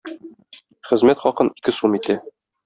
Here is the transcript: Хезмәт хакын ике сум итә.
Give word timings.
Хезмәт 0.91 1.21
хакын 1.27 1.53
ике 1.61 1.75
сум 1.81 1.99
итә. 2.01 2.19